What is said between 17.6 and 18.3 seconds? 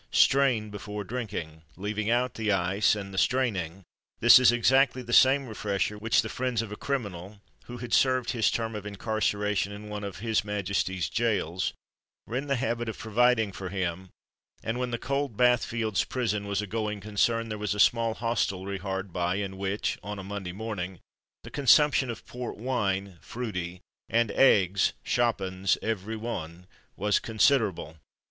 a small